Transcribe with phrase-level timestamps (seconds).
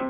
[0.00, 0.08] 俺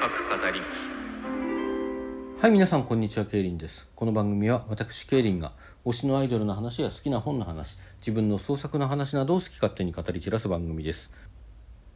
[0.00, 0.60] 各語り
[2.40, 3.26] はい、皆さん、こんにちは。
[3.26, 3.86] ケイリンです。
[3.94, 5.52] この番組は、私、ケイリンが、
[5.84, 11.10] 推しのアイドルの話や好きな本の話、自分の創作の話などを好き勝手に語り散らす番組です。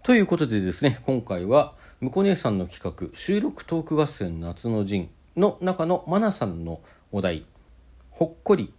[0.03, 6.81] ということでですね、今回は、向こう姉さんの企画、収録トーク合戦夏の陣の中のマナさんの
[7.13, 7.47] お題、
[8.11, 8.75] ほっこり、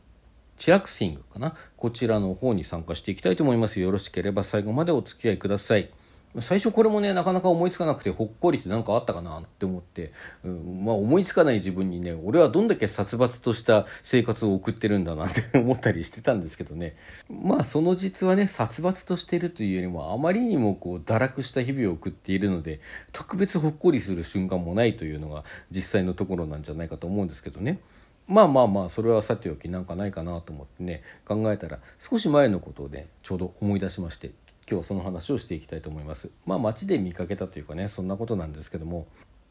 [0.59, 1.55] チラクシングかな？
[1.77, 3.79] こちらの方に参加していきたいと思います。
[3.79, 5.89] よろしければ最後までお付き合いください。
[6.37, 10.11] 最初これもねなかなか思いつかなくてほっこりって何かあったかなって思って、
[10.43, 16.95] うんまあ思いつかない自分にね俺はどんだけ殺伐とした生活を送ってるんだなって 思ったりしてたんですけどね
[17.29, 22.79] まあその実はね殺伐としてるというよりもあまりにもこう堕落した日々を送っているので
[23.11, 27.79] 特別ほっこりする瞬間もないというのが実際のところなんじゃないかと思うんですけどね。
[28.29, 34.35] まあまあまあそれはさておきなんかないかなと思ってね考えたら少し前のことをねちょうど思い出しまして今
[34.67, 36.29] 日はその話をしていきたいと思います。
[36.45, 39.07] まあ街で見かけたというかねそんなことなんですけども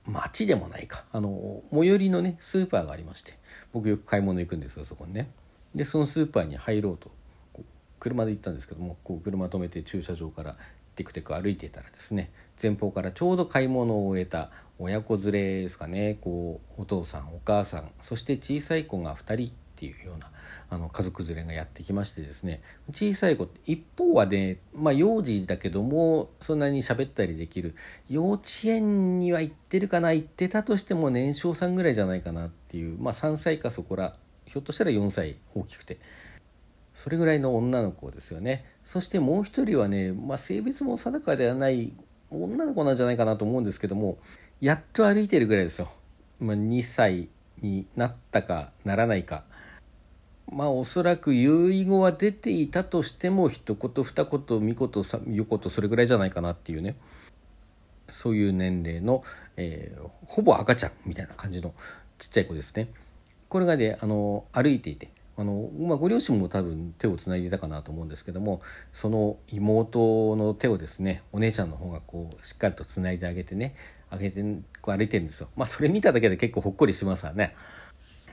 [0.07, 3.37] 街でもないかあの最寄りのねスーパーがありまして
[3.73, 5.31] 僕よく買い物行くんですよそこにね。
[5.75, 7.11] でそのスーパーに入ろうと
[7.99, 10.57] 車で行ったんですけどもこう車止めて駐車場から
[10.99, 20.29] テクテク歩いていたらですね前方からちょうど買い物を終えた親子連れですかねこうお父さんお母さんそして小さい子が2人っていうような
[20.71, 27.77] あの家族連れがやってきましてですね小さい子って一方はね、まあ、幼児だけどもそんなに喋ったりできる
[28.11, 35.99] 幼稚園には行ってるかな行ってたとしても年少さんぐらいじゃないかなっていう、まあ、3歳かそこらひょっとしたら4歳大きくて。
[36.99, 38.65] それぐらいの女の子ですよね。
[38.85, 41.93] そしてもう一人はね、まあ、性別も定かではない
[42.29, 44.19] 女の子なんじゃないかなと思うんですけども
[44.61, 45.89] やっと歩いてるぐらいですよ、
[46.41, 47.29] まあ、2歳
[47.63, 49.45] になったかならないか。
[50.51, 56.97] まあおそらく遺語は出ていたとしても一言二言三言三言それぐらいじゃないかなっていうね。
[58.09, 59.23] そういう年齢の、
[59.57, 61.75] えーほぼ赤ちゃんみたいな感じの
[62.19, 62.89] ちっちゃい子ですね。
[63.49, 68.61] これがねあの歩いていてあの、まあ、ご両親も多分手をつないでたかなと思うんですけども
[68.93, 73.77] その妹の手をですねお姉ちゃんの方がこうしっかりとつないであげてね
[74.11, 74.43] あげて
[74.83, 77.55] こう歩いてるんですよまあそれ見ただけで結構ほっこりしますわね。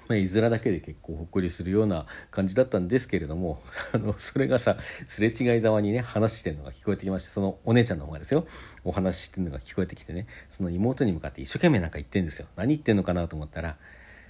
[0.08, 3.60] まあ、絵面だけで結構ほっこりするような感じだったんですけれども
[3.92, 4.78] あのそれがさ
[5.08, 8.46] すれ違いざまにね話してるのが聞こえてきましてそのお姉ちゃんの方がですよ
[8.84, 13.78] お話ししてるのが聞こえてきてねその妹に向かって一生懸命なんか言ってんですよ何言ってんのかなと思ったら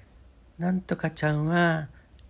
[0.58, 1.90] 「なんとかちゃんは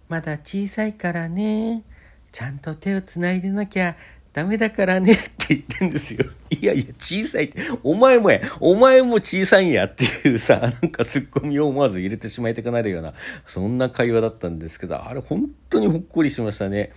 [0.10, 1.84] まだ小さいからね
[2.32, 3.96] ちゃんと手をつないでなきゃ
[4.34, 6.26] ダメだからねって言ってんですよ。
[6.50, 13.14] いやいや、小さいって、お前もや、お前も小さいんやっていうさ、なんかツッコミを思わず入れてしまいたくなるような、
[13.46, 16.92] そんな会話だったんですけど、あれ本当にほっこりしましたね。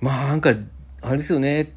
[0.00, 0.54] まあなんか、
[1.02, 1.72] あれですよね。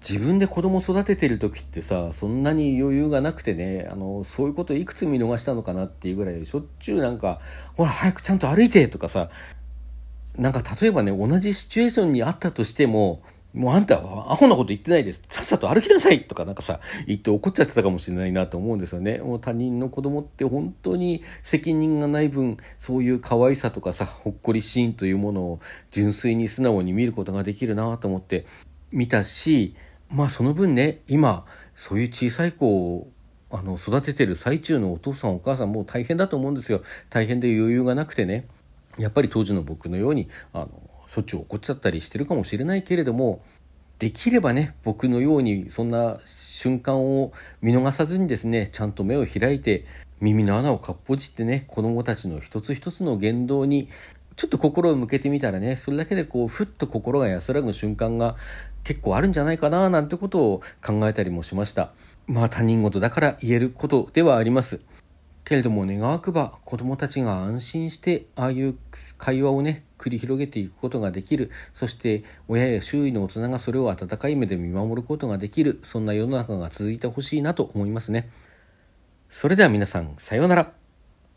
[0.00, 7.38] 自分で子供育ててる時ってさそんなに余裕がなくてねあのそういうこといくつ見逃したのかなっていうぐらいしょっちゅうなんか
[7.78, 9.30] 「ほら早くちゃんと歩いて」とかさ
[10.36, 13.22] なんか例えばね同じシチュエーションにあったとしても
[13.54, 15.20] もうあんたはアホなこと言ってないです。
[15.28, 19.18] さっさと歩きなさいとかなんかさ、言って怒っちゃってたかもしれないなと思うんですよね。
[19.18, 25.60] もう他人の子供って本当に責任がない分、そういう可愛さとかさ、ほっこりシーンというものを
[25.90, 28.46] 純粋に素直に見ることができるなと思って
[28.90, 29.76] 見たし、
[30.08, 31.44] まあその分ね、今、
[31.76, 33.08] そういう小さい子を
[33.50, 36.80] あの育ててる最中のお父さんお母さんもう大変だと思うんですよ。
[37.10, 38.46] 大変で余裕がなくてね。
[38.98, 40.70] やっぱり当時の僕のように、あの、
[41.12, 43.44] しょっちゅう怒っちゃったりしてるかもしれないけれども
[43.98, 49.84] できればね僕のようにそんな瞬間を見逃さずにですねちゃんと目を開いて
[50.20, 53.90] 耳の穴をかっぽじってね子供たちの一つ一つの言動に
[54.36, 58.36] ちょっと心を向けてみたらねそれだけでこうふっと心が安らぐ瞬間が
[58.82, 61.92] 結構あるんじゃないかななんてことを考えたりもしました。
[62.26, 64.80] まあ他人事だから言えることではあります。
[65.44, 68.76] けれども願わくば子供たちが安心してああいう
[69.18, 71.50] 会話をね繰り広げていくことができる。
[71.74, 75.78] そして親や周囲の大人がそれを温かい目で見守ることができる。
[75.82, 78.28] そんな世の中が続いてほしいなと思いますね。
[79.30, 80.81] それでは皆さんさようなら。